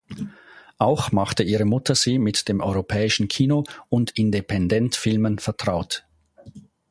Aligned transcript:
Auch 0.79 1.11
machte 1.11 1.43
ihre 1.43 1.65
Mutter 1.65 1.93
sie 1.93 2.17
mit 2.17 2.47
dem 2.47 2.59
europäischen 2.59 3.27
Kino 3.27 3.65
und 3.87 4.09
Independentfilmen 4.17 5.37
vertraut. 5.37 6.07